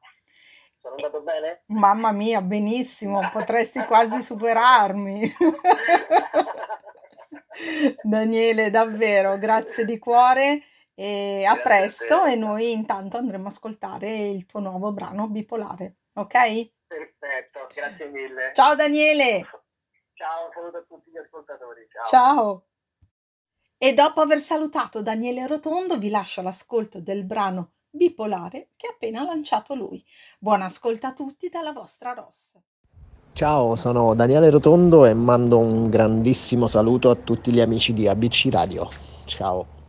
Sono 0.82 0.96
andato 0.96 1.22
bene? 1.22 1.62
Mamma 1.66 2.10
mia, 2.10 2.40
benissimo, 2.40 3.20
potresti 3.32 3.84
quasi 3.84 4.20
superarmi. 4.20 5.30
Daniele, 8.02 8.70
davvero, 8.70 9.38
grazie 9.38 9.84
di 9.84 9.96
cuore 9.98 10.64
e 10.92 11.44
a 11.44 11.56
presto 11.56 12.24
e 12.24 12.34
noi 12.34 12.72
intanto 12.72 13.16
andremo 13.16 13.44
a 13.44 13.48
ascoltare 13.48 14.12
il 14.12 14.44
tuo 14.44 14.58
nuovo 14.58 14.90
brano 14.90 15.28
bipolare, 15.28 15.98
ok? 16.14 16.72
Perfetto, 16.88 17.68
grazie 17.72 18.08
mille. 18.08 18.50
Ciao 18.52 18.74
Daniele! 18.74 19.46
Ciao, 20.14 20.50
saluto 20.52 20.78
a 20.78 20.82
tutti 20.82 21.10
gli 21.10 21.16
ascoltatori. 21.16 21.86
Ciao. 21.88 22.04
Ciao! 22.04 22.66
E 23.78 23.94
dopo 23.94 24.20
aver 24.20 24.40
salutato 24.40 25.00
Daniele 25.00 25.46
Rotondo 25.46 25.96
vi 25.96 26.10
lascio 26.10 26.42
l'ascolto 26.42 27.00
del 27.00 27.24
brano 27.24 27.74
bipolare 27.92 28.70
che 28.76 28.88
ha 28.88 28.90
appena 28.90 29.22
lanciato 29.22 29.74
lui. 29.74 30.02
Buon 30.38 30.62
ascolto 30.62 31.06
a 31.06 31.12
tutti 31.12 31.48
dalla 31.48 31.72
vostra 31.72 32.12
Ross. 32.12 32.54
Ciao, 33.34 33.76
sono 33.76 34.14
Daniele 34.14 34.50
Rotondo 34.50 35.06
e 35.06 35.14
mando 35.14 35.58
un 35.58 35.88
grandissimo 35.88 36.66
saluto 36.66 37.10
a 37.10 37.14
tutti 37.14 37.52
gli 37.52 37.60
amici 37.60 37.92
di 37.92 38.08
ABC 38.08 38.48
Radio. 38.50 38.88
Ciao. 39.24 39.81